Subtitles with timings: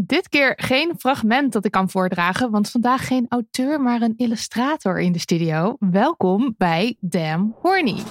[0.00, 5.00] Dit keer geen fragment dat ik kan voordragen, want vandaag geen auteur, maar een illustrator
[5.00, 5.76] in de studio.
[5.78, 8.02] Welkom bij Damn Horny.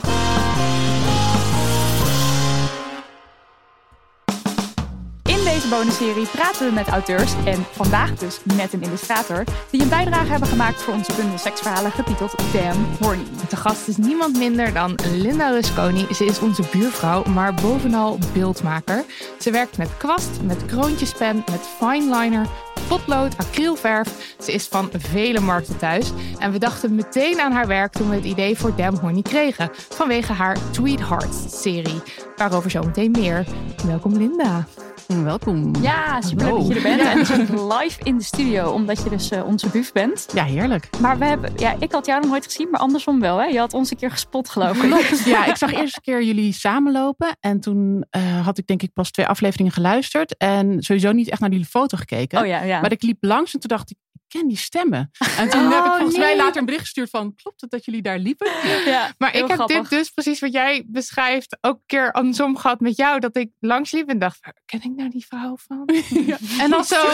[5.57, 10.29] Deze bonusserie praten we met auteurs en vandaag dus met een illustrator die een bijdrage
[10.29, 13.23] hebben gemaakt voor onze bundel seksverhalen getiteld Damn Horny.
[13.49, 16.07] De gast is niemand minder dan Linda Rusconi.
[16.13, 19.03] Ze is onze buurvrouw, maar bovenal beeldmaker.
[19.39, 22.47] Ze werkt met kwast, met kroontjespen, met fineliner,
[22.87, 24.35] potlood, acrylverf.
[24.39, 26.11] Ze is van vele markten thuis.
[26.39, 29.69] En we dachten meteen aan haar werk toen we het idee voor Damn Horny kregen.
[29.73, 32.01] Vanwege haar Tweethearts-serie.
[32.35, 33.45] Waarover zometeen meer.
[33.85, 34.65] Welkom Linda.
[35.07, 35.75] Welkom.
[35.81, 37.29] Ja, super leuk dat je er bent.
[37.29, 40.27] En we live in de studio, omdat je dus eh, onze buf bent.
[40.33, 40.89] Ja, heerlijk.
[40.99, 43.37] Maar we hebben, ja, ik had jou nog nooit gezien, maar andersom wel.
[43.37, 43.45] Hè?
[43.45, 44.89] Je had ons een keer gespot, geloof ik.
[44.89, 45.25] Klopt.
[45.25, 47.37] Ja, ik zag eerst een keer jullie samenlopen.
[47.39, 50.37] En toen eh, had ik denk ik pas twee afleveringen geluisterd.
[50.37, 52.39] En sowieso niet echt naar die foto gekeken.
[52.39, 52.81] Oh ja, ja.
[52.81, 53.97] Maar ik liep langs en toen dacht ik
[54.27, 55.11] ken die stemmen.
[55.37, 58.01] En toen heb ik volgens mij later een bericht gestuurd van, klopt het dat jullie
[58.01, 58.51] daar liepen?
[58.85, 59.77] ja, Maar ik heb grappig.
[59.89, 63.19] dit dus precies wat jij beschrijft ook een keer andersom gehad met jou.
[63.19, 65.85] Dat ik langsliep en dacht, ken ik nou die vrouw van?
[66.63, 67.05] En dan zo,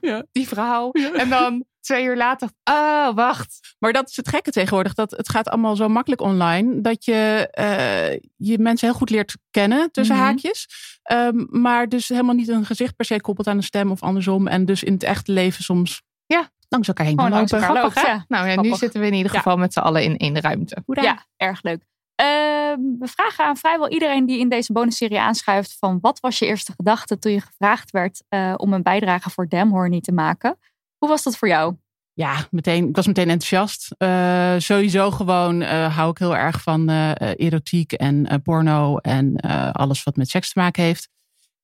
[0.00, 0.24] Ja.
[0.32, 0.90] die vrouw.
[0.92, 3.74] En dan twee uur later, oh wacht.
[3.78, 4.94] Maar dat is het gekke tegenwoordig.
[4.94, 6.80] Dat het gaat allemaal zo makkelijk online.
[6.80, 10.24] Dat je eh, je mensen heel goed leert kennen tussen Mhm.
[10.24, 10.66] haakjes.
[11.02, 14.46] Ehm, maar dus helemaal niet een gezicht per se koppelt aan een stem of andersom.
[14.46, 16.50] En dus in het echte leven soms Ja.
[16.68, 17.68] Langs elkaar heen kan langs lopen.
[17.68, 18.06] elkaar Grappig?
[18.06, 19.38] Ja, Nou, en nu zitten we in ieder Ja.
[19.38, 20.82] geval met z'n allen in één ruimte.
[20.86, 21.82] Ja, erg leuk.
[22.14, 26.46] Ehm, we vragen aan vrijwel iedereen die in deze bonusserie aanschuift van wat was je
[26.46, 30.58] eerste gedachte toen je gevraagd werd eh, om een bijdrage voor Damn Horny te maken?
[30.98, 31.74] Hoe was dat voor jou?
[32.12, 33.94] Ja, meteen, ik was meteen enthousiast.
[33.98, 39.70] Eh, sowieso gewoon eh, hou ik heel erg van erotiek en eh, porno en eh,
[39.70, 41.08] alles wat met seks te maken heeft.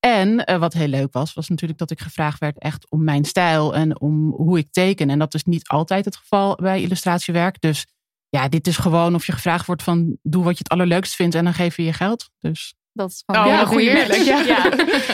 [0.04, 3.25] En eh, wat heel leuk was, was natuurlijk dat ik gevraagd werd echt om mijn
[3.25, 5.10] stijl en om hoe ik teken.
[5.10, 7.60] En dat is niet altijd het geval bij illustratiewerk.
[7.60, 7.87] Dus
[8.28, 11.34] ja, dit is gewoon of je gevraagd wordt van doe wat je het allerleukst vindt
[11.34, 12.31] en dan geven we je geld.
[12.38, 14.22] Dus Dat is gewoon Oh, een ja, goede heerlijk.
[14.22, 14.65] Ja.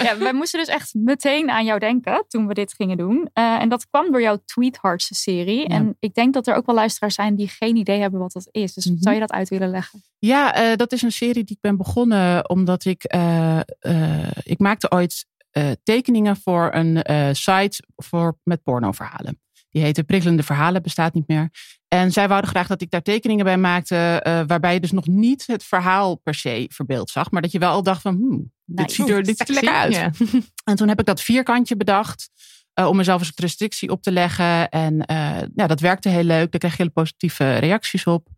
[0.02, 3.28] Ja, wij moesten dus echt meteen aan jou denken toen we dit gingen doen.
[3.32, 5.66] Eh, en dat kwam door jouw Tweethearts serie.
[5.66, 8.48] En ik denk dat er ook wel luisteraars zijn die geen idee hebben wat dat
[8.50, 8.74] is.
[8.74, 8.96] Dus Mhm.
[8.98, 10.02] zou je dat uit willen leggen?
[10.18, 13.60] Ja, eh, dat is een serie die ik ben begonnen omdat ik, eh,
[14.42, 15.26] ik maakte ooit
[15.82, 16.96] tekeningen voor een
[17.36, 19.40] site voor, met pornoverhalen.
[19.70, 21.50] Die heette Prikkelende Verhalen, bestaat niet meer.
[21.94, 25.06] En zij wouden graag dat ik daar tekeningen bij maakte, eh, waarbij je dus nog
[25.06, 28.52] niet het verhaal per se verbeeld zag, maar dat je wel al dacht van, hmm,
[28.64, 29.94] dit ziet er, dit ziet er lekker uit.
[29.94, 30.10] Ja.
[30.64, 32.30] En toen heb ik dat vierkantje bedacht.
[32.72, 34.68] eh, om mezelf een soort restrictie op te leggen.
[34.68, 36.50] En eh, ja, dat werkte heel leuk.
[36.50, 38.28] Daar kreeg je hele positieve reacties op.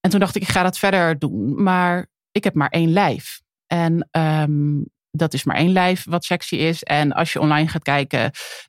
[0.00, 1.62] En toen dacht ik, ik ga dat verder doen.
[1.62, 3.40] Maar ik heb maar één lijf.
[3.66, 4.78] En ehm,
[5.10, 6.82] dat is maar één lijf wat sexy is.
[6.82, 8.20] En als je online gaat kijken,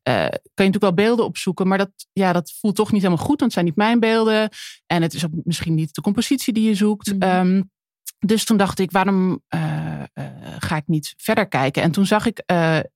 [0.03, 1.67] eh, kan je natuurlijk wel beelden opzoeken.
[1.67, 3.39] Maar dat, ja, dat voelt toch niet helemaal goed.
[3.39, 4.49] Want het zijn niet mijn beelden.
[4.85, 7.13] En het is ook misschien niet de compositie die je zoekt.
[7.13, 7.21] Mhm.
[7.21, 7.61] Ehm,
[8.19, 10.25] dus toen dacht ik, waarom eh, eh,
[10.59, 11.83] ga ik niet verder kijken?
[11.83, 12.43] En toen zag ik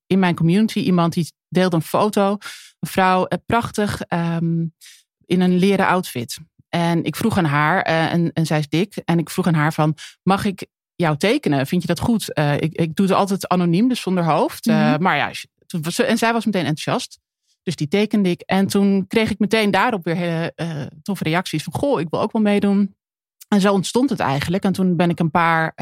[0.08, 2.32] in mijn community iemand die deelde een foto.
[2.80, 4.66] Een vrouw, prachtig, ehm,
[5.26, 6.38] in een leren outfit.
[6.70, 8.96] En ik vroeg aan haar, en, en zij is dik.
[9.06, 11.68] En ik vroeg aan haar van, mag ik jou tekenen?
[11.68, 12.34] Vind je dat goed?
[12.34, 14.68] Eh, ik, ik doe het altijd anoniem, dus zonder hoofd.
[14.68, 15.02] Eh, Mhm.
[15.02, 15.32] maar ja,
[15.66, 17.20] toen was en zij was meteen enthousiast.
[17.64, 18.42] Dus die tekende ik.
[18.42, 21.64] En toen kreeg ik meteen daarop weer hele eh, toffe reacties.
[21.64, 22.96] Van, goh, ik wil ook wel meedoen.
[23.48, 24.64] En zo ontstond het eigenlijk.
[24.64, 25.74] En toen ben ik een paar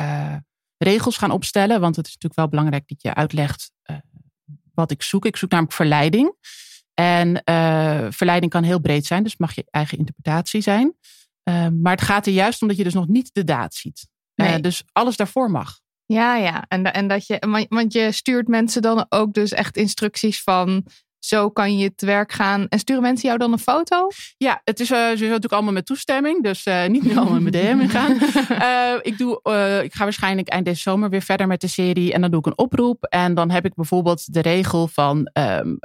[0.78, 1.80] regels gaan opstellen.
[1.82, 3.72] Want het is natuurlijk wel belangrijk dat je uitlegt
[4.74, 5.26] wat ik zoek.
[5.26, 6.36] Ik zoek namelijk verleiding.
[6.94, 7.42] En
[8.14, 9.24] verleiding kan heel breed zijn.
[9.24, 10.96] Dus mag je eigen interpretatie zijn.
[11.82, 14.08] Maar het gaat er juist om dat je dus nog niet de daad ziet.
[14.36, 15.80] Eh, dus alles daarvoor mag.
[16.06, 16.66] Ja, ja.
[16.68, 20.86] En, en dat je, want- je stuurt mensen dan ook dus echt instructies van
[21.26, 22.68] zo kan je te werk gaan.
[22.68, 24.08] En sturen mensen jou dan een foto?
[24.38, 26.44] Ja, het is uh, sowieso natuurlijk allemaal met toestemming.
[26.44, 28.18] Dus uh, niet nu allemaal met DM ingaan.
[28.52, 29.40] uh, ik, doe,
[29.84, 32.14] ik ga waarschijnlijk eind deze zomer weer verder met de serie.
[32.14, 33.04] En dan doe ik een oproep.
[33.04, 35.30] En dan heb ik bijvoorbeeld de regel van...
[35.34, 35.80] Um,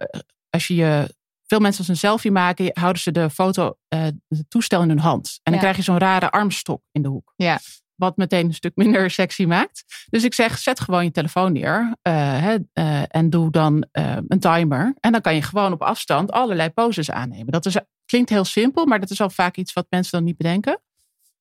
[0.51, 1.17] als je je...
[1.47, 4.15] Veel mensen als een selfie maken, houden ze de foto, het
[4.49, 5.27] toestel in hun hand.
[5.43, 5.59] En dan ja.
[5.59, 7.33] krijg je zo'n rare armstok in de hoek.
[7.37, 7.61] Ja.
[7.99, 10.07] Wat meteen een stuk minder sexy maakt.
[10.11, 11.81] Dus ik zeg, zet gewoon je telefoon neer.
[11.81, 14.95] Uh, hè, uh, en doe dan uh, een timer.
[15.01, 17.53] En dan kan je gewoon op afstand allerlei poses aannemen.
[17.53, 20.37] Dat is, klinkt heel simpel, maar dat is al vaak iets wat mensen dan niet
[20.37, 20.81] bedenken.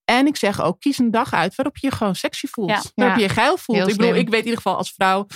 [0.06, 2.69] En ik zeg ook, kies een dag uit waarop je je gewoon sexy voelt.
[2.69, 2.81] Ja.
[2.95, 3.77] Waarop je je geil voelt.
[3.77, 4.21] Heel ik bedoel, slim.
[4.21, 5.27] ik weet in ieder geval als vrouw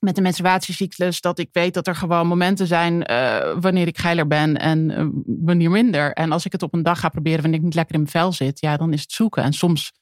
[0.00, 4.26] met de menstruatiecyclus dat ik weet dat er gewoon momenten zijn uh, wanneer ik geiler
[4.26, 6.12] ben en uh, wanneer minder.
[6.12, 8.12] En als ik het op een dag ga proberen wanneer ik niet lekker in mijn
[8.12, 9.42] vel zit, ja, dan is het zoeken.
[9.42, 9.92] En soms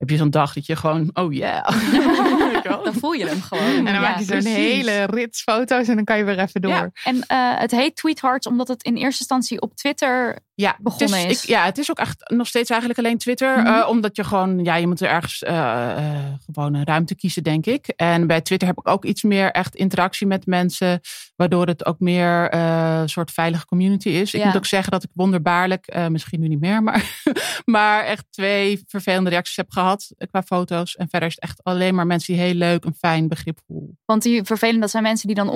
[0.00, 1.68] heb je zo'n dag dat je gewoon, oh yeah.
[2.84, 3.62] dan voel je hem gewoon.
[3.62, 6.60] En dan Ja, maak je zo'n hele rits foto's en dan kan je weer even
[6.60, 6.70] door.
[6.70, 6.90] Ja.
[7.04, 11.30] En eh, het heet Tweethearts omdat het in eerste instantie op Twitter Ja, begonnen het
[11.30, 11.42] is.
[11.42, 13.58] Ik, ja, het is ook echt nog steeds eigenlijk alleen Twitter.
[13.58, 13.66] Mhm.
[13.66, 17.42] eh, omdat je gewoon, ja, je moet er ergens eh, eh, gewoon een ruimte kiezen,
[17.42, 17.88] denk ik.
[17.96, 21.00] En bij Twitter heb ik ook iets meer echt interactie met mensen.
[21.36, 24.34] Waardoor het ook meer een soort veilige community is.
[24.34, 24.46] Ik Ja.
[24.46, 27.22] moet ook zeggen dat ik wonderbaarlijk, misschien nu niet meer, maar,
[27.64, 30.96] maar echt twee vervelende reacties heb gehad eh, qua foto's.
[30.96, 33.96] En verder is het echt alleen maar mensen die heel leuk en fijn, begripvol.
[34.04, 35.48] Want die vervelend, dat zijn mensen die dan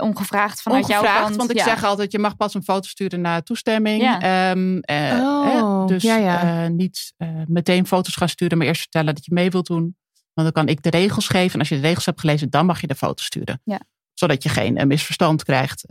[0.00, 1.36] ongevraagd vanuit jouw Ongevraagd, kant.
[1.36, 1.64] want ik ja.
[1.64, 4.02] zeg altijd, je mag pas een foto sturen na toestemming.
[4.02, 4.51] Ja.
[4.80, 6.64] Eh, Oh, dus ja, ja.
[6.64, 9.96] eh, niet eh, meteen foto's gaan sturen, maar eerst vertellen dat je mee wilt doen.
[10.32, 11.52] Want dan kan ik de regels geven.
[11.52, 13.60] En als je de regels hebt gelezen, dan mag je de foto sturen.
[13.64, 13.80] Ja.
[14.14, 15.84] Zodat je geen misverstand krijgt.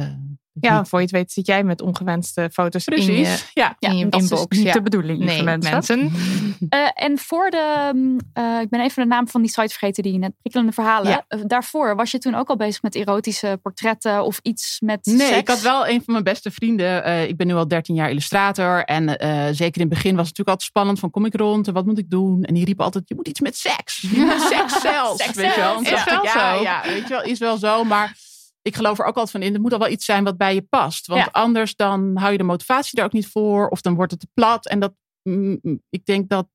[0.61, 3.51] Ja, voor je het weet zit jij met ongewenste foto's in je, precies.
[3.53, 3.75] Ja.
[3.79, 4.57] Ja, in je dat is dus inbox.
[4.57, 4.73] niet ja.
[4.73, 5.71] de bedoeling, Nee, mensen.
[5.71, 6.11] mensen.
[6.69, 7.91] Eh, en voor de,
[8.33, 11.09] eh, ik ben even de naam van die site vergeten die je net prikkelende verhalen.
[11.09, 11.25] Ja.
[11.27, 15.17] Eh, daarvoor was je toen ook al bezig met erotische portretten of iets met Nee,
[15.17, 15.37] seks?
[15.37, 17.29] ik had wel een van mijn beste vrienden.
[17.29, 18.83] ik ben nu al 13 jaar illustrator.
[18.83, 19.09] En
[19.55, 20.99] zeker in het begin was het natuurlijk altijd spannend.
[20.99, 22.43] Van kom ik rond en wat moet ik doen?
[22.43, 23.99] En die riep altijd, je moet iets met seks.
[24.49, 25.23] Seks zelfs.
[25.23, 25.81] Seks weet je wel.
[25.81, 26.03] Is ja,
[26.55, 26.63] zo.
[26.63, 27.83] Ja, weet je wel, is wel zo.
[27.83, 28.15] Maar
[28.61, 29.53] ik geloof er ook altijd van in.
[29.53, 31.07] Het moet al wel iets zijn wat bij je past.
[31.07, 31.29] Want Ja.
[31.31, 33.67] anders dan hou je de motivatie er ook niet voor.
[33.67, 34.67] Of dan wordt het te plat.
[34.67, 34.93] En dat,
[35.23, 36.47] mm, mm, ik denk dat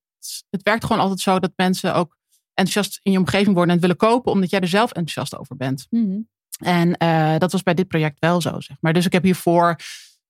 [0.50, 2.16] het werkt gewoon altijd zo dat mensen ook
[2.54, 4.32] enthousiast in je omgeving worden en het willen kopen.
[4.32, 5.86] Omdat jij er zelf enthousiast over bent.
[5.90, 6.18] Mhm.
[6.58, 8.92] En eh, dat was bij dit project wel zo, zeg maar.
[8.92, 9.76] Dus ik heb hiervoor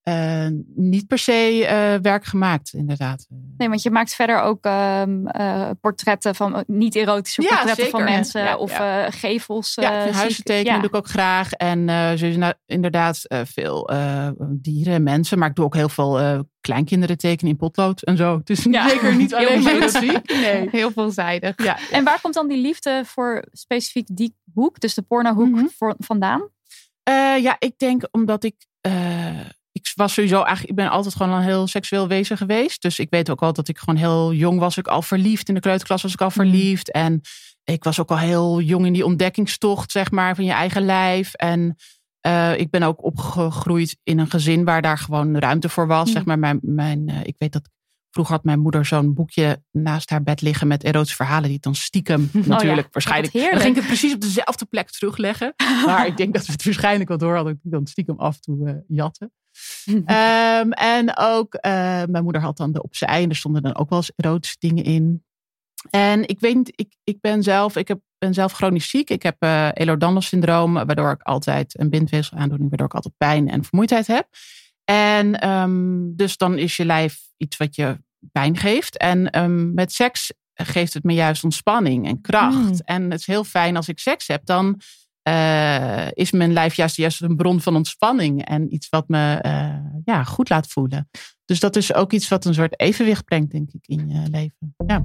[0.06, 3.26] eh, niet per se eh, werk gemaakt, inderdaad.
[3.56, 7.98] Nee, want je maakt verder ook ehm, eh, portretten van niet-erotische Ja, portretten zeker.
[8.00, 9.10] van mensen Ja, of ja.
[9.10, 9.74] gevels.
[9.74, 11.52] ja, huizen tekenen doe ik ook graag.
[11.52, 13.90] En nou, inderdaad veel
[14.48, 15.38] dieren en mensen.
[15.38, 18.38] Maar ik doe ook heel veel kleinkinderen tekenen in potlood en zo.
[18.38, 18.88] Het is Ja.
[18.88, 19.94] zeker niet alleen goed.
[19.94, 20.28] erotiek.
[20.32, 20.68] Nee.
[20.78, 21.62] Heel veelzijdig.
[21.62, 25.94] Ja, En waar komt dan die liefde voor specifiek die hoek, dus de pornohoek, voor,
[25.98, 26.48] vandaan?
[27.40, 28.54] Ja, ik denk omdat ik.
[29.76, 30.68] Ik was sowieso eigenlijk.
[30.68, 32.82] Ik ben altijd gewoon een heel seksueel wezen geweest.
[32.82, 34.76] Dus ik weet ook al dat ik gewoon heel jong was.
[34.76, 35.48] Ik al verliefd.
[35.48, 36.90] In de kleuterklas was ik al verliefd.
[36.90, 37.20] En
[37.64, 41.34] ik was ook al heel jong in die ontdekkingstocht, zeg maar, van je eigen lijf.
[41.34, 41.76] En
[42.20, 46.06] eh, ik ben ook opgegroeid in een gezin waar daar gewoon ruimte voor was.
[46.06, 46.12] Mm.
[46.12, 47.68] Zeg maar, mijn, mijn, eh, ik weet dat.
[48.10, 51.48] Vroeger had mijn moeder zo'n boekje naast haar bed liggen met erotische verhalen.
[51.48, 53.32] Die dan stiekem natuurlijk waarschijnlijk.
[53.32, 53.62] Wat heerlijk.
[53.62, 55.54] Dan ging ik het precies op dezelfde plek terugleggen.
[55.86, 57.52] Maar ik denk dat we het waarschijnlijk wel door hadden.
[57.52, 59.32] Ik dan stiekem af en toe eh, jatten.
[60.04, 61.72] Ehm, en ook, eh,
[62.08, 63.22] mijn moeder had dan de opzij.
[63.22, 65.24] En er stonden dan ook wel eens erotische dingen in.
[65.90, 69.10] En ik weet niet, ik, ik ben zelf, ik heb, ben zelf chronisch ziek.
[69.10, 73.64] Ik heb eh Ehlers-Danlos syndroom, waardoor ik altijd een bindweefselaandoening, waardoor ik altijd pijn en
[73.64, 74.28] vermoeidheid heb.
[74.84, 77.98] En ehm, dus dan is je lijf iets wat je
[78.32, 78.96] pijn geeft.
[78.96, 82.56] En ehm, met seks geeft het me juist ontspanning en kracht.
[82.56, 82.80] Mm.
[82.84, 84.80] En het is heel fijn als ik seks heb, dan
[85.26, 88.44] eh, is mijn lijf juist, juist een bron van ontspanning.
[88.44, 91.08] En iets wat me eh, ja, goed laat voelen.
[91.44, 94.74] Dus dat is ook iets wat een soort evenwicht brengt, denk ik, in je leven.
[94.86, 95.04] Ja.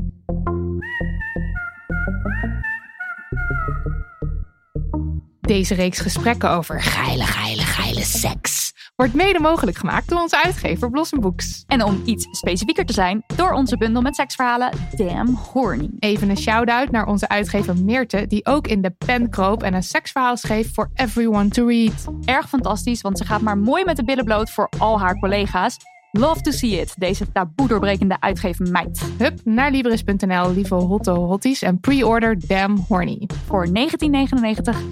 [5.41, 10.89] Deze reeks gesprekken over geile, geile, geile seks wordt mede mogelijk gemaakt door onze uitgever
[10.89, 11.63] Blossom Books.
[11.67, 15.89] En om iets specifieker te zijn, door onze bundel met seksverhalen Damn Horny.
[15.99, 19.83] Even een shout-out naar onze uitgever Meerte, die ook in de pen kroop en een
[19.83, 22.07] seksverhaal schreef voor everyone to read.
[22.25, 25.77] Erg fantastisch, want ze gaat maar mooi met de billen bloot voor al haar collega's.
[26.11, 29.01] Love to see it, deze taboe doorbrekende uitgevermeid.
[29.17, 33.29] Hup naar Libris.nl, lieve hotte hotties, en pre-order Damn Horny.
[33.45, 33.73] Voor 19,99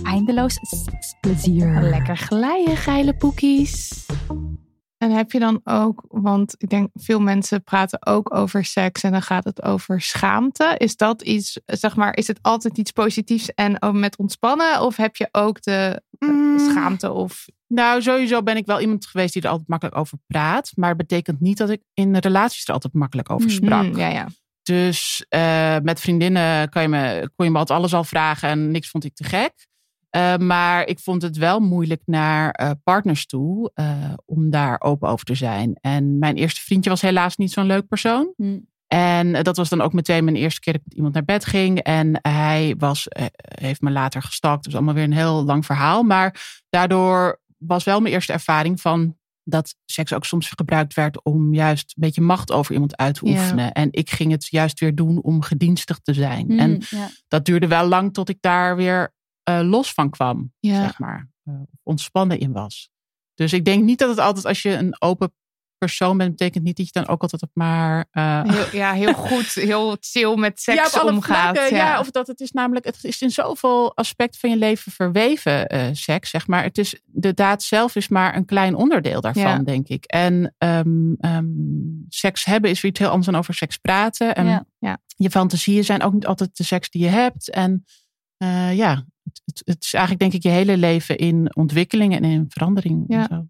[0.04, 1.82] eindeloos seksplezier.
[1.82, 4.06] Lekker glijden, geile poekies.
[4.98, 9.12] En heb je dan ook, want ik denk veel mensen praten ook over seks en
[9.12, 10.76] dan gaat het over schaamte.
[10.78, 14.82] Is dat iets, zeg maar, is het altijd iets positiefs en ook met ontspannen?
[14.82, 16.60] Of heb je ook de Mm.
[16.60, 20.72] schaamte of Nou, sowieso ben ik wel iemand geweest die er altijd makkelijk over praat.
[20.76, 23.86] Maar het betekent niet dat ik in relaties er altijd makkelijk over sprak.
[23.86, 24.28] Mm, ja, ja.
[24.64, 28.72] Dus eh, met vriendinnen kan je me, kon je me altijd alles al vragen en
[28.72, 29.68] niks vond ik te gek.
[30.10, 33.72] Eh, maar ik vond het wel moeilijk naar eh, partners toe
[34.26, 35.78] om daar open over te zijn.
[35.82, 38.34] En mijn eerste vriendje was helaas niet zo'n leuk persoon.
[38.38, 38.68] Mm.
[38.88, 41.46] En dat was dan ook meteen mijn eerste keer dat ik met iemand naar bed
[41.46, 41.80] ging.
[41.80, 43.08] En hij was,
[43.40, 44.64] heeft me later gestalkt.
[44.64, 46.04] Dus allemaal weer een heel lang verhaal.
[46.04, 51.54] Maar daardoor was wel mijn eerste ervaring van dat seks ook soms gebruikt werd om
[51.54, 53.32] juist een beetje macht over iemand uit te Ja.
[53.32, 53.72] oefenen.
[53.72, 56.46] En ik ging het juist weer doen om gedienstig te zijn.
[56.48, 57.10] Mm, En ja.
[57.28, 59.14] dat duurde wel lang tot ik daar weer
[59.44, 60.82] eh, los van kwam, Ja.
[60.82, 61.30] zeg maar.
[61.44, 62.90] eh, ontspannen in was.
[63.34, 65.34] Dus ik denk niet dat het altijd als je een open
[65.80, 68.06] persoon bent, betekent niet dat je dan ook altijd op maar.
[68.12, 71.56] eh, Heel, ja, heel goed, heel chill met seks ja, omgaat.
[71.58, 71.86] vlakken, ja.
[71.86, 72.00] ja.
[72.00, 75.88] of dat het is namelijk, het is in zoveel aspecten van je leven verweven, eh,
[75.92, 76.64] seks, zeg maar.
[76.64, 79.60] Het is, de daad zelf is maar een klein onderdeel daarvan, Ja.
[79.60, 80.06] denk ik.
[80.06, 81.46] En ehm, ehm,
[82.10, 84.36] seks hebben is weer iets heel anders dan over seks praten.
[84.36, 84.68] En
[85.16, 87.50] je fantasieën zijn ook niet altijd de seks die je hebt.
[87.50, 87.86] En
[88.38, 92.46] eh, ja, het, het, is eigenlijk denk ik je hele leven in ontwikkeling en in
[92.50, 93.04] verandering.
[93.08, 93.20] Ja.
[93.20, 93.46] En zo.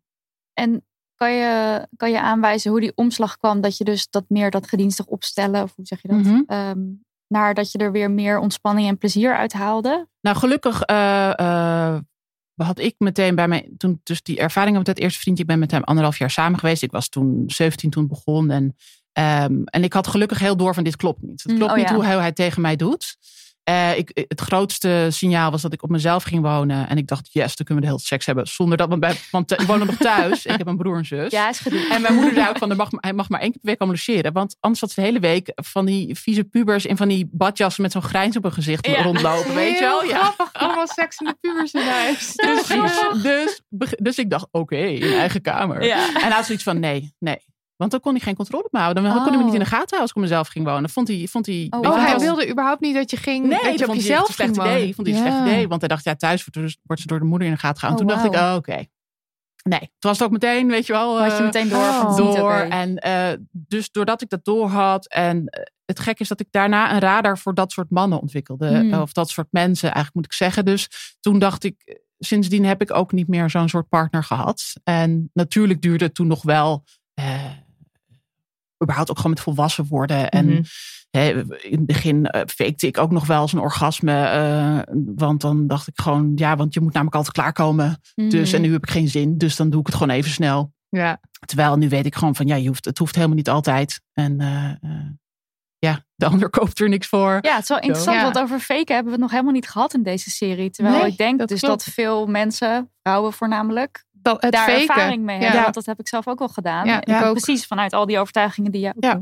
[0.53, 0.85] En
[1.19, 4.67] kan je, kan je aanwijzen hoe die omslag kwam dat je dus dat meer dat
[4.67, 6.41] gedienstig opstellen, of hoe zeg je dat, Mhm.
[6.45, 6.79] ehm,
[7.27, 10.07] naar dat je er weer meer ontspanning en plezier uit haalde?
[10.21, 11.97] Nou, gelukkig eh, eh,
[12.55, 15.59] had ik meteen bij mij, toen dus die ervaringen met het eerste vriendje, ik ben
[15.59, 16.83] met hem anderhalf jaar samen geweest.
[16.83, 18.51] Ik was toen 17 toen het begon.
[18.51, 18.75] En,
[19.11, 21.43] ehm, en ik had gelukkig heel door van dit klopt niet.
[21.43, 21.95] Het Mm, klopt oh niet ja.
[21.95, 23.17] hoe hij, hij tegen mij doet.
[23.69, 26.89] Eh, ik, het grootste signaal was dat ik op mezelf ging wonen.
[26.89, 28.47] En ik dacht, yes, dan kunnen we de hele seks hebben.
[28.47, 30.45] Zonder dat, want, bij, want ik woon nog thuis.
[30.45, 31.31] ik heb een broer en zus.
[31.31, 31.87] Ja, is gedoe.
[31.91, 33.95] En mijn moeder zei ook van, mag, hij mag maar één keer per week komen
[33.95, 34.33] logeren.
[34.33, 37.81] Want anders had ze de hele week van die vieze pubers in van die badjassen
[37.83, 39.01] met zo'n grijns op hun gezicht Ja.
[39.01, 39.55] rondlopen.
[39.55, 40.03] Weet je wel?
[40.03, 40.33] Ja.
[40.51, 42.33] allemaal seks in de pubers in huis.
[42.35, 42.67] Dus,
[43.69, 45.83] dus, dus, ik dacht, oké, in eigen kamer.
[45.83, 46.07] Ja.
[46.07, 47.48] En hij had zoiets van, nee, nee.
[47.79, 49.03] Want dan kon hij geen controle op me houden.
[49.03, 50.89] Dan kon hij me niet in de gaten houden als ik op mezelf ging wonen.
[50.89, 53.79] Vond hij, vond hij, Oh, Oh, hij wilde überhaupt niet dat je ging, Nee, dat
[53.79, 54.81] je op jezelf een slecht ging wonen.
[54.81, 54.95] idee.
[54.95, 55.67] Vond hij een slecht idee.
[55.67, 57.79] Want hij dacht, ja, thuis wordt, dus- wordt ze door de moeder in de gaten
[57.79, 58.07] gehouden.
[58.07, 58.87] Oh, Toen dacht ik, oh, oké.
[59.63, 61.19] Nee, toen was het ook meteen, weet je wel.
[61.19, 62.07] Had je eh, meteen door oh.
[62.07, 62.53] het door.
[62.53, 65.07] En eh, dus doordat ik dat door had.
[65.07, 68.79] En eh, het gek is dat ik daarna een radar voor dat soort mannen ontwikkelde.
[68.79, 68.93] Hmm.
[68.93, 70.65] Of dat soort mensen, eigenlijk moet ik zeggen.
[70.65, 74.63] Dus toen dacht ik, sindsdien heb ik ook niet meer zo'n soort partner gehad.
[74.83, 76.83] En natuurlijk duurde het toen nog wel.
[78.83, 80.29] Überhaupt ook gewoon met volwassen worden.
[80.29, 80.61] En Mhm.
[81.09, 81.29] hè,
[81.61, 84.23] in het begin eh fakte ik ook nog wel eens een orgasme.
[84.25, 84.79] eh,
[85.15, 87.99] want dan dacht ik gewoon, ja, want je moet namelijk altijd klaarkomen.
[88.15, 88.55] Dus Mhm.
[88.55, 89.37] en nu heb ik geen zin.
[89.37, 90.73] Dus dan doe ik het gewoon even snel.
[90.89, 91.19] Ja.
[91.45, 94.01] Terwijl nu weet ik gewoon van ja, je hoeft, het hoeft helemaal niet altijd.
[94.13, 95.05] En eh, eh,
[95.79, 97.37] ja, de ander koopt er niks voor.
[97.41, 98.23] Ja, het is wel interessant, Ja.
[98.23, 100.69] want over faken hebben we het nog helemaal niet gehad in deze serie.
[100.69, 101.85] Terwijl Nee, ik denk dat dus klopt.
[101.85, 104.79] dat veel mensen, vrouwen voornamelijk, het daar faken.
[104.79, 105.43] ervaring mee Ja.
[105.43, 105.61] hebben.
[105.61, 106.85] Want dat heb ik zelf ook wel gedaan.
[106.85, 107.31] Ja.
[107.31, 109.21] Precies vanuit al die overtuigingen die jij ook Ja.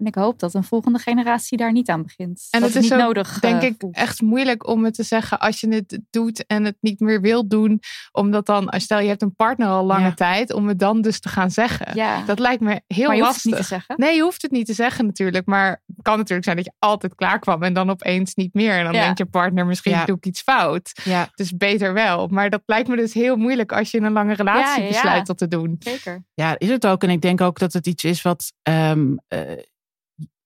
[0.00, 2.46] En ik hoop dat een volgende generatie daar niet aan begint.
[2.50, 3.96] En dat het is niet ook, nodig denk eh, ik, voelt.
[3.96, 7.50] echt moeilijk om het te zeggen als je het doet en het niet meer wilt
[7.50, 7.80] doen.
[8.12, 10.14] Omdat dan, als stel je hebt een partner al lange Ja.
[10.14, 11.94] tijd, om het dan dus te gaan zeggen.
[11.96, 13.42] Ja, Dat lijkt me heel maar je hoeft lastig.
[13.42, 13.94] het niet te zeggen.
[13.96, 15.46] Nee, je hoeft het niet te zeggen natuurlijk.
[15.46, 18.72] Maar het kan natuurlijk zijn dat je altijd klaar kwam en dan opeens niet meer.
[18.78, 19.00] En dan Ja.
[19.02, 20.04] denkt je partner, misschien Ja.
[20.04, 21.00] doe ik iets fout.
[21.04, 22.26] Ja, Dus beter wel.
[22.28, 24.94] Maar dat lijkt me dus heel moeilijk als je in een lange relatie Ja, ja,
[24.94, 25.02] ja.
[25.02, 25.76] besluit dat te doen.
[25.78, 26.24] Zeker.
[26.34, 27.02] ja, is het ook.
[27.02, 28.52] En ik denk ook dat het iets is wat.
[28.62, 29.40] ehm, eh,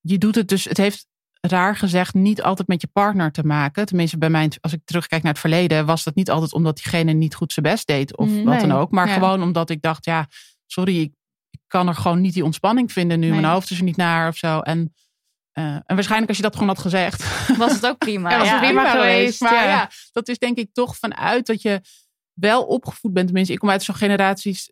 [0.06, 0.64] je doet het dus.
[0.64, 1.06] Het heeft
[1.40, 3.86] raar gezegd niet altijd met je partner te maken.
[3.86, 7.12] Tenminste, bij mij, als ik terugkijk naar het verleden, was dat niet altijd omdat diegene
[7.12, 8.90] niet goed zijn best deed of Mm, wat dan ook.
[8.90, 9.12] Maar Ja.
[9.14, 10.26] gewoon omdat ik dacht, ja,
[10.66, 11.12] sorry, ik,
[11.50, 13.28] ik kan er gewoon niet die ontspanning vinden nu.
[13.30, 13.40] Nee.
[13.40, 14.60] Mijn hoofd is er niet naar of zo.
[14.60, 14.94] En,
[15.52, 18.30] eh, en waarschijnlijk als je dat gewoon had gezegd, Was het ook prima.
[18.30, 19.64] Ja, was het prima geweest, Maar ja.
[19.64, 19.90] ja.
[20.12, 21.80] dat is denk ik toch vanuit dat je
[22.32, 23.26] wel opgevoed bent.
[23.26, 24.70] Tenminste, ik kom uit zo'n generaties.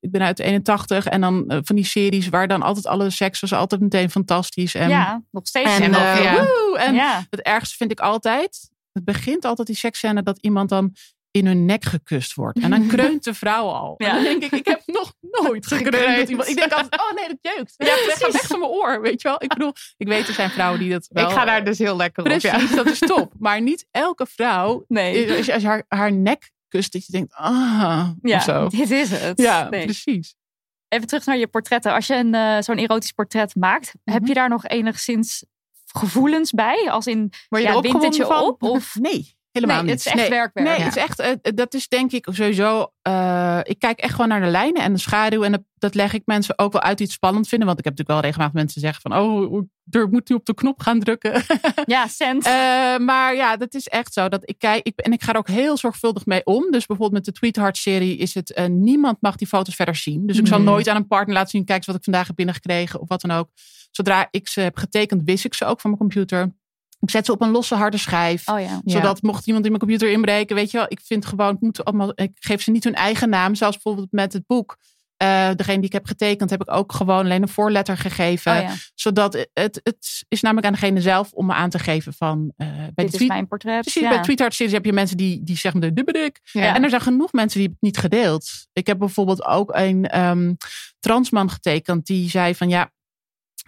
[0.00, 3.40] Ik ben uit 81 en dan eh, van die series waar dan altijd alle seks
[3.40, 4.74] was altijd meteen fantastisch.
[4.74, 5.70] En, Ja, nog steeds.
[5.78, 6.34] en, en eh, ja.
[6.34, 6.78] woe!
[6.78, 7.26] en ja.
[7.30, 10.94] het ergste vind ik altijd, het begint altijd die seksscène dat iemand dan
[11.30, 12.58] in hun nek gekust wordt.
[12.58, 13.94] En dan kreunt de vrouw al.
[13.96, 14.14] En Ja.
[14.14, 16.28] dan denk ik, ik heb nog nooit gekreund.
[16.30, 17.74] Ik denk altijd, oh nee, dat jeukt.
[17.76, 19.42] Ja, leg dat weg van mijn oor, weet je wel.
[19.42, 21.24] Ik bedoel, ik weet er zijn vrouwen die dat wel...
[21.28, 22.40] ik ga daar dus heel lekker op.
[22.40, 22.58] Ja.
[22.74, 23.32] dat is top.
[23.38, 25.36] Maar niet elke vrouw, Nee.
[25.36, 28.68] als je haar, haar nek kust, dat je denkt, ah, Ja, of zo.
[28.78, 29.40] dit is het.
[29.40, 29.84] Ja, Nee.
[29.84, 30.34] precies.
[30.88, 31.92] Even terug naar je portretten.
[31.92, 35.44] Als je een, eh, zo'n erotisch portret maakt, heb je daar nog enigszins
[35.86, 36.90] gevoelens bij?
[36.90, 38.42] Als in, Word je ja, wint het je van?
[38.44, 38.62] op?
[38.62, 39.38] Of, Nee.
[39.52, 39.92] Helemaal Nee, niet.
[39.92, 40.66] het is echt nee, werkwerk.
[40.68, 40.84] Nee, Ja.
[40.84, 42.92] het is echt, dat is denk ik sowieso.
[43.02, 45.42] eh, ik kijk echt gewoon naar de lijnen en de schaduw.
[45.42, 47.66] En dat, dat leg ik mensen ook wel uit die het spannend vinden.
[47.66, 49.16] Want ik heb natuurlijk wel regelmatig mensen zeggen van...
[49.20, 51.42] oh, ik moet nu op de knop gaan drukken.
[51.86, 52.44] Ja, cent.
[52.60, 54.28] Eh, maar ja, dat is echt zo.
[54.28, 56.60] Dat ik kijk, ik, en ik ga er ook heel zorgvuldig mee om.
[56.70, 58.52] Dus bijvoorbeeld met de Tweetheart-serie is het...
[58.52, 60.26] eh, niemand mag die foto's verder zien.
[60.26, 60.68] Dus ik zal Mhm.
[60.68, 61.64] nooit aan een partner laten zien...
[61.64, 63.48] kijk eens wat ik vandaag heb binnengekregen of wat dan ook.
[63.90, 66.52] Zodra ik ze heb getekend, wist ik ze ook van mijn computer.
[67.00, 68.48] Ik zet ze op een losse harde schijf.
[68.48, 68.80] Oh ja.
[68.84, 71.84] Zodat mocht iemand in mijn computer inbreken, weet je wel, ik vind gewoon, het moet
[71.84, 73.54] allemaal, ik geef ze niet hun eigen naam.
[73.54, 74.76] Zoals bijvoorbeeld met het boek.
[75.16, 78.56] Eh, degene die ik heb getekend, heb ik ook gewoon alleen een voorletter gegeven.
[78.56, 78.74] Oh ja.
[78.94, 82.52] Zodat het, het, is namelijk aan degene zelf om me aan te geven van.
[82.56, 83.80] eh, bij Dit de is tweet, mijn portret.
[83.80, 84.08] Precies, ja.
[84.08, 86.40] bij Tweetheart series heb je mensen die, die zeggen de dubbedik.
[86.52, 86.74] Ja.
[86.74, 88.50] En er zijn genoeg mensen die het niet gedeeld.
[88.72, 90.54] Ik heb bijvoorbeeld ook een ehm,
[91.00, 92.90] transman getekend die zei van ja,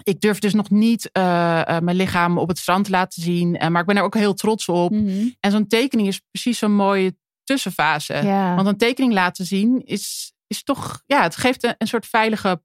[0.03, 3.57] ik durf dus nog niet eh, eh, mijn lichaam op het strand te laten zien.
[3.59, 4.91] eh, maar ik ben er ook heel trots op.
[4.91, 5.29] Mhm.
[5.41, 8.15] En zo'n tekening is precies zo'n mooie tussenfase.
[8.15, 8.55] Ja.
[8.55, 12.63] Want een tekening laten zien is, is toch, ja, het geeft een, een soort veilige.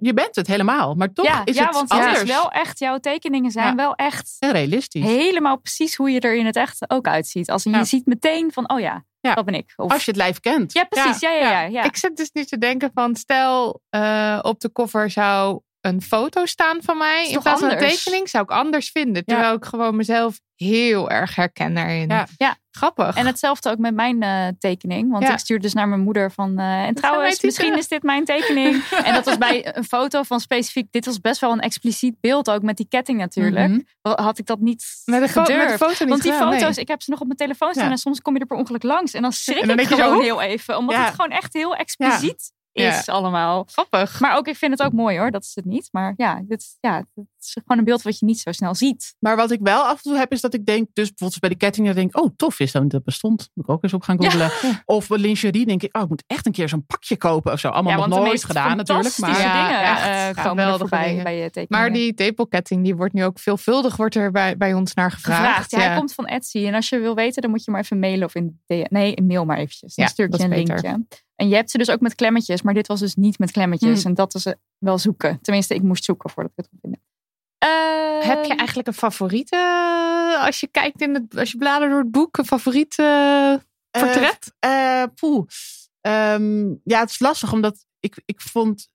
[0.00, 2.12] Je bent het helemaal, maar toch ja, is ja, het want anders.
[2.18, 3.74] het is wel echt, jouw tekeningen zijn Ja.
[3.74, 5.04] wel echt Heel realistisch.
[5.04, 7.50] helemaal precies hoe je er in het echt ook uitziet.
[7.50, 9.34] Als je ziet meteen van, oh ja, Ja.
[9.34, 9.72] dat ben ik.
[9.76, 10.72] Of, Als je het lijf kent.
[10.72, 11.20] ja, precies.
[11.20, 11.60] Ja, ja, ja.
[11.62, 16.02] ja, Ik zit dus nu te denken van, stel eh, op de cover zou een
[16.02, 17.28] foto staan van mij.
[17.30, 19.24] In plaats van een tekening zou ik anders vinden.
[19.24, 22.08] Terwijl ik gewoon mezelf heel erg herken daarin.
[22.08, 22.26] Ja.
[22.36, 22.56] Ja.
[22.70, 23.16] Grappig.
[23.16, 25.10] En hetzelfde ook met mijn eh, tekening.
[25.10, 25.32] Want Ja.
[25.32, 26.58] ik stuurde dus naar mijn moeder van...
[26.58, 28.84] eh, en trouwens, misschien is dit mijn tekening.
[29.04, 30.86] en dat was bij een foto van specifiek...
[30.90, 33.68] Dit was best wel een expliciet beeld ook met die ketting natuurlijk.
[33.68, 33.80] Mhm.
[34.02, 35.76] Had ik dat niet met, de fo- met de gedurfd.
[35.76, 36.58] foto niet Want die gedaan, nee.
[36.60, 37.90] foto's, ik heb ze nog op mijn telefoon staan Ja.
[37.90, 39.12] en soms kom je er per ongeluk langs.
[39.14, 40.76] En dan schrik En dan ik denk je zo, gewoon heel even.
[40.76, 41.04] Omdat Ja.
[41.04, 42.98] het gewoon echt heel expliciet Ja.
[42.98, 43.64] is allemaal.
[43.64, 44.20] Grappig.
[44.20, 45.88] Maar ook, ik vind het ook mooi hoor, dat is het niet.
[45.92, 49.14] Maar ja, dit, ja, het is gewoon een beeld wat je niet zo snel ziet.
[49.18, 51.48] Maar wat ik wel af en toe heb, is dat ik denk, dus bijvoorbeeld bij
[51.50, 53.50] de ketting, dan denk ik, oh tof is dat dat bestond.
[53.54, 54.50] Moet ik ook eens op gaan googlen.
[54.84, 57.60] Of bij lingerie denk ik, oh ik moet echt een keer zo'n pakje kopen of
[57.60, 57.68] zo.
[57.68, 59.18] Allemaal ja, nog nooit gedaan natuurlijk.
[59.18, 60.00] Maar Ja, dingen echt
[60.36, 61.24] eh, komen er geweldige voorbij dingen.
[61.24, 61.68] bij je tekeningen.
[61.68, 65.38] Maar die tepelketting, die wordt nu ook veelvuldig wordt er bij, bij ons naar gevraagd.
[65.40, 65.70] gevraagd.
[65.70, 66.66] Ja, hij komt van Etsy.
[66.66, 69.18] En als je wil weten, dan moet je maar even mailen of in de Nee,
[69.18, 69.94] een mail maar eventjes.
[69.94, 70.82] Dan Ja, stuur ik dat je een beter.
[70.82, 71.06] linkje.
[71.36, 73.98] En je hebt ze dus ook met klemmetjes, maar dit was dus niet met klemmetjes.
[74.00, 74.08] Hmm.
[74.10, 75.38] En dat is eh, wel zoeken.
[75.42, 77.00] Tenminste, ik moest zoeken voordat ik het kon vinden.
[77.62, 81.90] Eh, Heb je eigenlijk een favoriete, eh, als je kijkt in het, als je bladert
[81.90, 84.52] door het boek, een favoriete portret?
[84.58, 85.46] Eh, poeh.
[86.00, 88.88] Ehm, ja, het is lastig, omdat ik, ik vond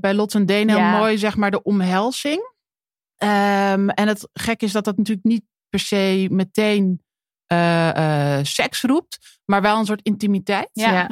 [0.00, 0.98] bij Lot en Deen heel Ja.
[0.98, 2.54] mooi, zeg maar, de omhelzing.
[3.16, 7.00] Ehm, en het gek is dat dat natuurlijk niet per se meteen
[8.42, 10.70] seks roept, maar wel een soort intimiteit.
[10.72, 11.08] Ja.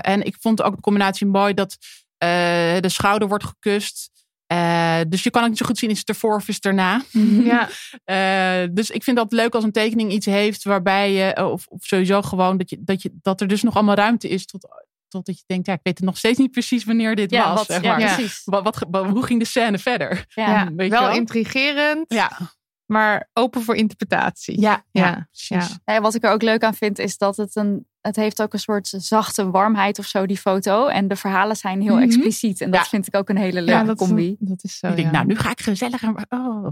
[0.00, 1.76] En ik vond ook de combinatie mooi dat
[2.18, 4.10] de schouder wordt gekust.
[4.46, 6.64] Eh, dus je kan ook niet zo goed zien, is het ervoor of is het
[6.64, 7.02] erna.
[7.44, 7.68] Ja.
[8.04, 11.66] Eh, dus ik vind dat leuk als een tekening iets heeft waarbij je, eh, of,
[11.66, 14.68] of sowieso gewoon dat, je, dat, je, dat er dus nog allemaal ruimte is tot,
[15.08, 17.58] totdat je denkt, ja, ik weet het nog steeds niet precies wanneer dit ja, was.
[17.58, 18.00] wat, zeg ja, maar.
[18.00, 18.14] Ja.
[18.14, 18.42] precies.
[18.44, 20.24] Wat, wat, hoe ging de scène verder?
[20.28, 20.50] Ja.
[20.50, 21.16] Ja, weet je wel wel?
[21.16, 22.38] intrigerend, Ja,
[22.86, 24.60] maar open voor interpretatie.
[24.60, 25.78] ja, ja, Ja, precies.
[25.84, 26.00] ja.
[26.00, 27.86] Wat ik er ook leuk aan vind, is dat het een.
[28.06, 30.86] Het heeft ook een soort zachte warmheid of zo, die foto.
[30.86, 32.02] En de verhalen zijn heel Mhm.
[32.02, 32.60] expliciet.
[32.60, 32.86] En dat Ja.
[32.86, 34.36] vind ik ook een hele leuke Ja, dat, combi.
[34.38, 34.86] dat is zo.
[34.86, 35.12] ik denk, ja.
[35.14, 36.02] nou, nu ga ik gezellig.
[36.02, 36.68] En, oh.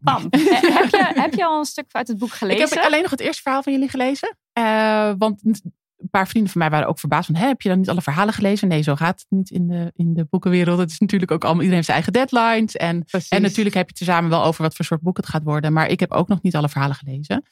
[0.00, 0.26] Bam.
[0.30, 2.68] Eh, heb, je, heb je al een stuk uit het boek Ik gelezen?
[2.78, 4.36] heb alleen nog het eerste verhaal van jullie gelezen.
[4.52, 7.78] Eh, want een paar vrienden van mij waren ook verbaasd van, Hè, heb je dan
[7.78, 8.68] niet alle verhalen gelezen?
[8.68, 10.78] Nee, zo gaat het niet in de, in de boekenwereld.
[10.78, 12.76] Het is natuurlijk ook allemaal, iedereen heeft zijn eigen deadlines.
[12.76, 13.28] En, Precies.
[13.28, 15.42] en natuurlijk heb je het er samen wel over wat voor soort boek het gaat
[15.42, 15.72] worden.
[15.72, 17.42] Maar ik heb ook nog niet alle verhalen gelezen.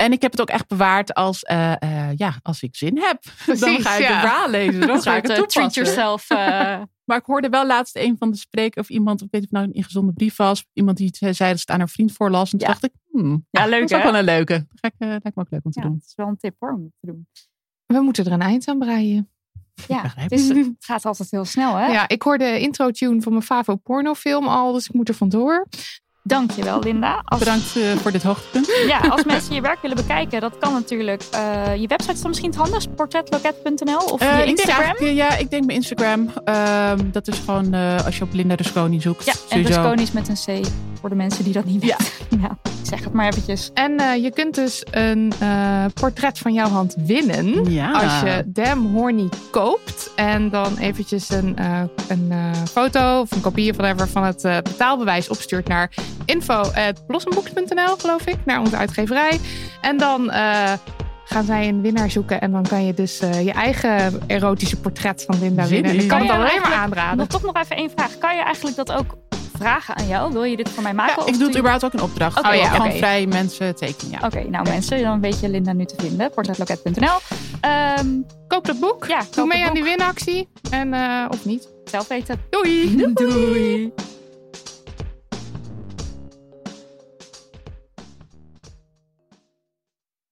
[0.00, 3.22] En ik heb het ook echt bewaard als, eh, eh, ja, als ik zin heb.
[3.60, 4.14] dan ga ik ja.
[4.14, 4.80] een verhaal lezen.
[4.80, 5.82] Dan ga ik het eh, treat toepassen.
[5.82, 6.30] yourself.
[6.30, 9.50] eh, Maar ik hoorde wel laatst een van de sprekers of iemand, ik weet niet
[9.50, 10.66] of het nou een ingezonde brief was.
[10.72, 12.52] Iemand die zei dat ze het aan haar vriend voorlas.
[12.52, 12.72] En toen Ja.
[12.72, 14.54] dacht ik, hmm, Ja, leuk, dat is ook wel een leuke.
[14.54, 15.94] Dat ga ik, eh, lijkt me ook leuk om te ja, doen.
[15.94, 17.28] dat is wel een tip hoor, om te doen.
[17.86, 19.30] We moeten er een eind aan breien.
[19.88, 21.86] Ja, begrijp het, is, het gaat altijd heel snel, hè?
[21.86, 25.66] Ja, ik hoorde de intro-tune van mijn Favo pornofilm al, dus ik moet er vandoor.
[26.22, 27.22] Dankjewel, Linda.
[27.24, 28.66] Als, Bedankt eh, voor dit hoogtepunt.
[28.86, 31.22] ja, als mensen je werk willen bekijken, dat kan natuurlijk.
[31.30, 35.06] Eh, je website is dan misschien het handigst, portretloket.nl of Eh, je Instagram.
[35.06, 36.30] ja, ik denk mijn Instagram.
[36.44, 39.24] Ehm, dat is gewoon eh, als je op Linda Rusconi zoekt.
[39.24, 39.62] Ja, en.
[39.62, 40.66] Rusconi is met een C,
[41.00, 41.96] voor de mensen die dat niet Ja.
[41.98, 42.08] weten.
[42.42, 43.70] Ja, zeg het maar eventjes.
[43.74, 47.70] En eh, je kunt dus een eh, portret van jouw hand winnen.
[47.72, 47.92] Ja.
[47.92, 50.10] Als je Damn Horny koopt.
[50.16, 52.38] En dan eventjes een, eh, een eh,
[52.70, 58.36] foto of een kopie of whatever van het eh, betaalbewijs opstuurt naar info.blossomboeks.nl geloof ik.
[58.44, 59.40] Naar onze uitgeverij.
[59.80, 60.72] En dan eh,
[61.24, 62.40] gaan zij een winnaar zoeken.
[62.40, 65.90] En dan kan je dus eh, je eigen erotische portret van Linda Zin winnen.
[65.90, 66.02] En in.
[66.02, 67.16] ik kan het alleen maar aanraden.
[67.18, 68.18] Nog toch nog even één vraag.
[68.18, 69.16] Kan je eigenlijk dat ook
[69.58, 70.32] vragen aan jou.
[70.32, 71.14] Wil je dit voor mij maken?
[71.16, 72.38] Ja, of ik doe het je- überhaupt ook een opdracht.
[72.38, 72.68] Oké, Oh, ja.
[72.68, 74.18] Gewoon vrij mensen tekenen.
[74.20, 74.26] Ja.
[74.26, 76.30] Oké, nou mensen, dan weet je Linda nu te vinden.
[76.30, 77.18] Portretloket.nl.
[77.60, 78.06] Ehm
[78.48, 79.06] Koop dat boek.
[79.06, 80.48] ja, Doe mee aan die winactie.
[80.70, 81.68] En, eh, of niet.
[81.84, 82.40] Zelf weten.
[82.50, 83.06] Doei.
[83.14, 83.92] Doei.